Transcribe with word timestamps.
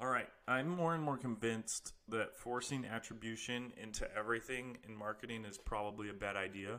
All 0.00 0.08
right, 0.08 0.28
I'm 0.48 0.66
more 0.66 0.94
and 0.94 1.04
more 1.04 1.18
convinced 1.18 1.92
that 2.08 2.34
forcing 2.34 2.86
attribution 2.86 3.70
into 3.76 4.08
everything 4.16 4.78
in 4.88 4.96
marketing 4.96 5.44
is 5.44 5.58
probably 5.58 6.08
a 6.08 6.14
bad 6.14 6.36
idea. 6.36 6.78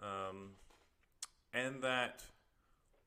Um, 0.00 0.50
and 1.52 1.82
that 1.82 2.22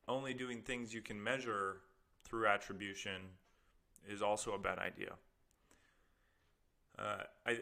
only 0.08 0.34
doing 0.34 0.60
things 0.60 0.92
you 0.92 1.00
can 1.00 1.22
measure 1.22 1.78
through 2.24 2.48
attribution 2.48 3.22
is 4.06 4.20
also 4.20 4.52
a 4.52 4.58
bad 4.58 4.78
idea. 4.78 5.14
Uh, 6.98 7.22
I, 7.46 7.58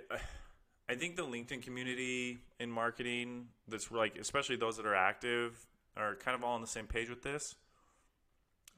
I 0.89 0.97
think 0.97 1.15
the 1.15 1.25
LinkedIn 1.25 1.63
community 1.63 2.39
in 2.59 2.73
marketing, 2.73 3.47
that's 3.69 3.93
like, 3.93 4.17
especially 4.19 4.57
those 4.57 4.79
that 4.79 4.87
are 4.87 4.97
active, 4.97 5.65
are 5.97 6.17
kind 6.17 6.35
of 6.35 6.43
all 6.43 6.55
on 6.55 6.61
the 6.61 6.67
same 6.67 6.89
page 6.89 7.09
with 7.09 7.23
this. 7.23 7.55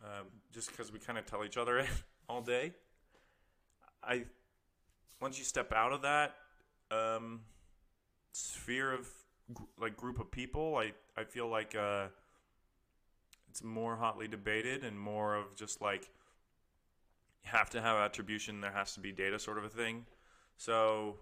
Um, 0.05 0.27
just 0.53 0.71
because 0.71 0.93
we 0.93 0.99
kind 0.99 1.19
of 1.19 1.25
tell 1.25 1.47
each 1.47 1.57
other 1.57 1.79
it 1.79 1.89
all 2.29 2.43
day. 2.43 2.73
I 4.03 4.25
once 5.21 5.39
you 5.39 5.45
step 5.45 5.73
out 5.73 5.93
of 5.93 6.03
that 6.03 6.35
um, 6.91 7.41
sphere 8.33 8.93
of 8.93 9.09
like 9.81 9.97
group 9.97 10.21
of 10.21 10.31
people, 10.31 10.77
I 10.77 10.93
I 11.21 11.25
feel 11.25 11.49
like 11.49 11.75
uh, 11.75 12.07
it's 13.51 13.63
more 13.63 13.97
hotly 13.97 14.29
debated 14.29 14.85
and 14.85 14.99
more 14.99 15.35
of 15.35 15.57
just 15.57 15.81
like 15.81 16.09
you 17.45 17.51
have 17.51 17.71
to 17.71 17.81
have 17.81 17.97
attribution. 17.97 18.61
There 18.61 18.73
has 18.73 18.95
to 18.95 19.01
be 19.01 19.13
data, 19.13 19.39
sort 19.39 19.59
of 19.59 19.65
a 19.65 19.69
thing. 19.69 20.07
So, 20.57 21.17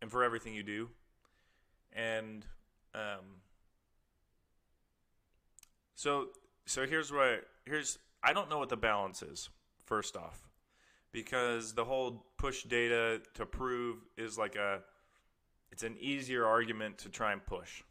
and 0.00 0.10
for 0.10 0.24
everything 0.24 0.54
you 0.54 0.62
do, 0.62 0.88
and 1.92 2.46
um, 2.94 3.40
so 5.94 6.28
so 6.66 6.86
here's 6.86 7.12
what 7.12 7.46
here's 7.64 7.98
I 8.22 8.32
don't 8.32 8.48
know 8.48 8.58
what 8.58 8.68
the 8.68 8.76
balance 8.76 9.22
is. 9.22 9.48
First 9.84 10.16
off, 10.16 10.48
because 11.12 11.74
the 11.74 11.84
whole 11.84 12.24
push 12.38 12.62
data 12.64 13.20
to 13.34 13.46
prove 13.46 13.98
is 14.16 14.38
like 14.38 14.56
a 14.56 14.80
it's 15.70 15.82
an 15.82 15.96
easier 16.00 16.46
argument 16.46 16.98
to 16.98 17.08
try 17.08 17.32
and 17.32 17.44
push. 17.44 17.82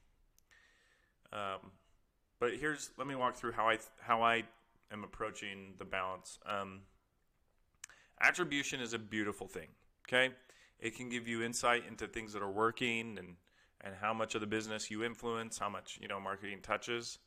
Um, 1.33 1.71
but 2.39 2.53
here's 2.55 2.91
let 2.97 3.07
me 3.07 3.15
walk 3.15 3.35
through 3.35 3.53
how 3.53 3.69
I 3.69 3.77
how 3.99 4.21
I 4.21 4.43
am 4.91 5.03
approaching 5.03 5.73
the 5.77 5.85
balance. 5.85 6.39
Um, 6.45 6.81
attribution 8.21 8.81
is 8.81 8.93
a 8.93 8.99
beautiful 8.99 9.47
thing. 9.47 9.67
Okay, 10.07 10.33
it 10.79 10.95
can 10.95 11.09
give 11.09 11.27
you 11.27 11.43
insight 11.43 11.83
into 11.87 12.07
things 12.07 12.33
that 12.33 12.41
are 12.41 12.51
working 12.51 13.17
and 13.17 13.35
and 13.83 13.95
how 13.99 14.13
much 14.13 14.35
of 14.35 14.41
the 14.41 14.47
business 14.47 14.91
you 14.91 15.03
influence, 15.03 15.57
how 15.57 15.69
much 15.69 15.97
you 16.01 16.07
know 16.07 16.19
marketing 16.19 16.59
touches, 16.61 17.19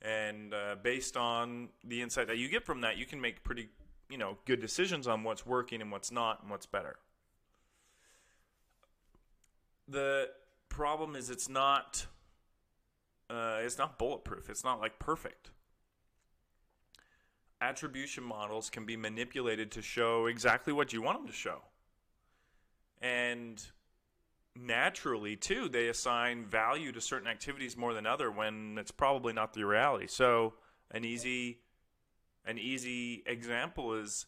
and 0.00 0.52
uh, 0.52 0.76
based 0.82 1.16
on 1.16 1.68
the 1.84 2.02
insight 2.02 2.26
that 2.26 2.38
you 2.38 2.48
get 2.48 2.64
from 2.64 2.80
that, 2.80 2.96
you 2.96 3.06
can 3.06 3.20
make 3.20 3.44
pretty 3.44 3.68
you 4.12 4.18
know 4.18 4.36
good 4.44 4.60
decisions 4.60 5.08
on 5.08 5.24
what's 5.24 5.46
working 5.46 5.80
and 5.80 5.90
what's 5.90 6.12
not 6.12 6.42
and 6.42 6.50
what's 6.50 6.66
better. 6.66 6.96
The 9.88 10.28
problem 10.68 11.16
is 11.16 11.30
it's 11.30 11.48
not 11.48 12.06
uh, 13.30 13.60
it's 13.62 13.78
not 13.78 13.98
bulletproof. 13.98 14.50
It's 14.50 14.64
not 14.64 14.80
like 14.80 14.98
perfect. 14.98 15.50
Attribution 17.62 18.22
models 18.22 18.68
can 18.68 18.84
be 18.84 18.96
manipulated 18.96 19.70
to 19.72 19.82
show 19.82 20.26
exactly 20.26 20.74
what 20.74 20.92
you 20.92 21.00
want 21.00 21.18
them 21.18 21.26
to 21.26 21.32
show. 21.32 21.62
And 23.00 23.64
naturally, 24.54 25.36
too, 25.36 25.70
they 25.70 25.88
assign 25.88 26.44
value 26.44 26.92
to 26.92 27.00
certain 27.00 27.28
activities 27.28 27.76
more 27.78 27.94
than 27.94 28.04
other 28.06 28.30
when 28.30 28.76
it's 28.78 28.90
probably 28.90 29.32
not 29.32 29.54
the 29.54 29.64
reality. 29.64 30.06
So, 30.08 30.54
an 30.90 31.04
easy 31.04 31.60
an 32.44 32.58
easy 32.58 33.22
example 33.26 33.94
is 33.94 34.26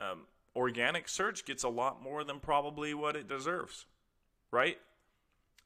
um, 0.00 0.22
organic 0.54 1.08
search 1.08 1.44
gets 1.44 1.62
a 1.64 1.68
lot 1.68 2.02
more 2.02 2.24
than 2.24 2.40
probably 2.40 2.94
what 2.94 3.16
it 3.16 3.28
deserves, 3.28 3.86
right? 4.50 4.78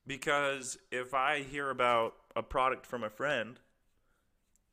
Because 0.06 0.78
if 0.90 1.12
I 1.14 1.42
hear 1.42 1.70
about 1.70 2.14
a 2.34 2.42
product 2.42 2.86
from 2.86 3.04
a 3.04 3.10
friend 3.10 3.58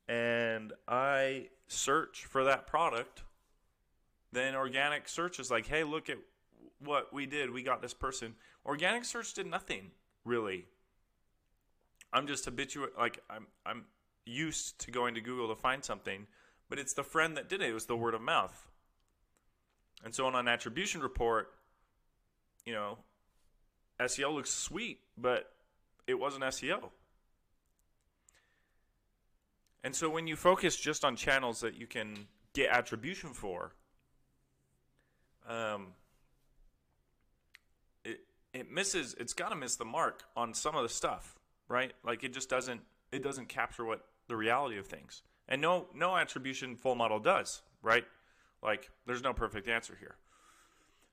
and 0.08 0.72
I 0.88 1.48
search 1.68 2.24
for 2.24 2.44
that 2.44 2.66
product, 2.66 3.22
then 4.32 4.54
organic 4.54 5.08
search 5.08 5.38
is 5.38 5.50
like, 5.50 5.66
hey, 5.66 5.84
look 5.84 6.08
at 6.08 6.18
what 6.78 7.12
we 7.12 7.26
did. 7.26 7.50
We 7.50 7.62
got 7.62 7.82
this 7.82 7.94
person. 7.94 8.34
Organic 8.64 9.04
search 9.04 9.34
did 9.34 9.46
nothing 9.46 9.90
really. 10.24 10.66
I'm 12.12 12.26
just 12.26 12.44
habituate, 12.44 12.92
like 12.98 13.22
I'm 13.28 13.46
I'm 13.64 13.84
used 14.24 14.78
to 14.80 14.90
going 14.90 15.14
to 15.14 15.20
Google 15.20 15.48
to 15.48 15.54
find 15.54 15.84
something, 15.84 16.26
but 16.68 16.78
it's 16.78 16.94
the 16.94 17.02
friend 17.02 17.36
that 17.36 17.48
did 17.48 17.62
it. 17.62 17.70
It 17.70 17.74
was 17.74 17.86
the 17.86 17.96
word 17.96 18.14
of 18.14 18.20
mouth. 18.20 18.66
And 20.04 20.14
so 20.14 20.26
on 20.26 20.34
an 20.34 20.48
attribution 20.48 21.00
report, 21.00 21.52
you 22.64 22.72
know, 22.72 22.98
SEO 24.00 24.34
looks 24.34 24.50
sweet, 24.50 25.00
but 25.16 25.52
it 26.06 26.14
wasn't 26.14 26.44
SEO. 26.44 26.90
And 29.82 29.94
so 29.94 30.10
when 30.10 30.26
you 30.26 30.36
focus 30.36 30.76
just 30.76 31.04
on 31.04 31.16
channels 31.16 31.60
that 31.60 31.76
you 31.76 31.86
can 31.86 32.26
get 32.54 32.70
attribution 32.70 33.32
for, 33.32 33.72
um, 35.48 35.88
it 38.04 38.20
it 38.52 38.70
misses. 38.70 39.14
It's 39.18 39.32
got 39.32 39.50
to 39.50 39.56
miss 39.56 39.76
the 39.76 39.84
mark 39.84 40.24
on 40.36 40.54
some 40.54 40.74
of 40.74 40.82
the 40.82 40.88
stuff, 40.88 41.38
right? 41.68 41.92
Like 42.04 42.24
it 42.24 42.32
just 42.32 42.50
doesn't. 42.50 42.80
It 43.16 43.22
doesn't 43.22 43.48
capture 43.48 43.84
what 43.84 44.04
the 44.28 44.36
reality 44.36 44.78
of 44.78 44.86
things. 44.86 45.22
And 45.48 45.60
no 45.60 45.86
no 45.94 46.16
attribution 46.16 46.76
full 46.76 46.94
model 46.94 47.18
does, 47.18 47.62
right? 47.82 48.04
Like 48.62 48.90
there's 49.06 49.22
no 49.22 49.32
perfect 49.32 49.68
answer 49.68 49.96
here. 49.98 50.16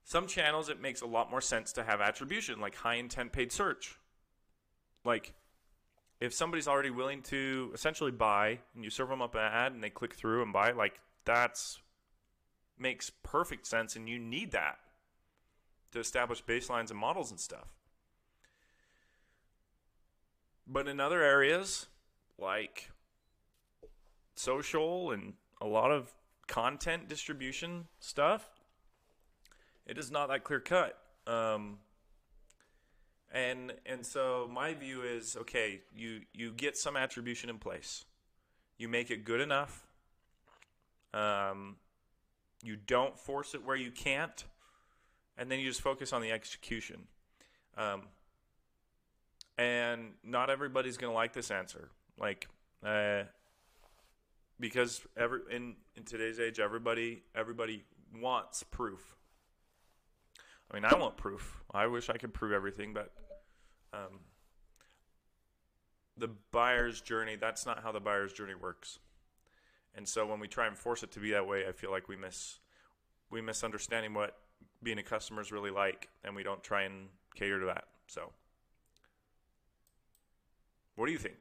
Some 0.03 0.27
channels 0.27 0.69
it 0.69 0.81
makes 0.81 1.01
a 1.01 1.05
lot 1.05 1.31
more 1.31 1.41
sense 1.41 1.71
to 1.73 1.83
have 1.83 2.01
attribution, 2.01 2.59
like 2.59 2.75
high 2.75 2.95
intent 2.95 3.31
paid 3.31 3.51
search. 3.51 3.97
Like 5.05 5.33
if 6.19 6.33
somebody's 6.33 6.67
already 6.67 6.89
willing 6.89 7.21
to 7.23 7.71
essentially 7.73 8.11
buy 8.11 8.59
and 8.75 8.83
you 8.83 8.89
serve 8.89 9.09
them 9.09 9.21
up 9.21 9.35
an 9.35 9.41
ad 9.41 9.73
and 9.73 9.83
they 9.83 9.89
click 9.89 10.13
through 10.13 10.41
and 10.41 10.51
buy, 10.51 10.71
like 10.71 10.99
that's 11.25 11.79
makes 12.77 13.11
perfect 13.21 13.67
sense 13.67 13.95
and 13.95 14.09
you 14.09 14.19
need 14.19 14.51
that 14.51 14.77
to 15.91 15.99
establish 15.99 16.43
baselines 16.43 16.89
and 16.89 16.99
models 16.99 17.29
and 17.29 17.39
stuff. 17.39 17.67
But 20.65 20.87
in 20.87 20.99
other 20.99 21.21
areas 21.21 21.87
like 22.43 22.91
social 24.35 25.11
and 25.11 25.33
a 25.61 25.65
lot 25.65 25.91
of 25.91 26.11
content 26.47 27.07
distribution 27.07 27.85
stuff, 27.99 28.49
it 29.87 29.97
is 29.97 30.11
not 30.11 30.27
that 30.27 30.43
clear 30.43 30.59
cut. 30.59 30.97
Um, 31.25 31.79
and 33.31 33.73
and 33.85 34.05
so 34.05 34.49
my 34.51 34.73
view 34.73 35.01
is 35.01 35.35
okay, 35.37 35.81
you 35.95 36.21
you 36.33 36.51
get 36.51 36.77
some 36.77 36.95
attribution 36.95 37.49
in 37.49 37.57
place, 37.57 38.05
you 38.77 38.87
make 38.87 39.09
it 39.09 39.23
good 39.23 39.41
enough. 39.41 39.87
Um, 41.13 41.77
you 42.63 42.75
don't 42.75 43.17
force 43.17 43.53
it 43.55 43.65
where 43.65 43.75
you 43.75 43.91
can't, 43.91 44.43
and 45.37 45.49
then 45.49 45.59
you 45.59 45.67
just 45.67 45.81
focus 45.81 46.13
on 46.13 46.21
the 46.21 46.31
execution. 46.31 47.07
Um, 47.77 48.03
and 49.57 50.13
not 50.23 50.49
everybody's 50.49 50.97
going 50.97 51.11
to 51.11 51.15
like 51.15 51.33
this 51.33 51.51
answer. 51.51 51.89
Like, 52.19 52.47
uh, 52.85 53.23
because 54.59 55.01
every 55.17 55.41
in 55.51 55.75
in 55.95 56.03
today's 56.03 56.39
age, 56.39 56.59
everybody 56.59 57.23
everybody 57.35 57.83
wants 58.21 58.63
proof. 58.63 59.15
I 60.71 60.75
mean, 60.75 60.85
I 60.85 60.95
want 60.95 61.17
proof. 61.17 61.61
I 61.71 61.87
wish 61.87 62.09
I 62.09 62.17
could 62.17 62.33
prove 62.33 62.51
everything, 62.51 62.93
but 62.93 63.11
um, 63.93 64.19
the 66.17 66.29
buyer's 66.51 67.01
journey, 67.01 67.35
that's 67.35 67.65
not 67.65 67.83
how 67.83 67.91
the 67.91 67.99
buyer's 67.99 68.33
journey 68.33 68.55
works. 68.55 68.99
And 69.95 70.07
so 70.07 70.25
when 70.25 70.39
we 70.39 70.47
try 70.47 70.67
and 70.67 70.77
force 70.77 71.03
it 71.03 71.11
to 71.11 71.19
be 71.19 71.31
that 71.31 71.47
way, 71.47 71.65
I 71.67 71.71
feel 71.71 71.91
like 71.91 72.07
we 72.07 72.15
miss 72.15 72.59
we 73.29 73.41
misunderstanding 73.41 74.13
what 74.13 74.37
being 74.81 74.99
a 74.99 75.03
customer 75.03 75.41
is 75.41 75.51
really 75.51 75.71
like, 75.71 76.09
and 76.23 76.35
we 76.35 76.43
don't 76.43 76.63
try 76.63 76.83
and 76.83 77.07
cater 77.35 77.59
to 77.59 77.65
that. 77.67 77.85
So, 78.07 78.31
what 80.95 81.07
do 81.07 81.11
you 81.11 81.17
think? 81.17 81.37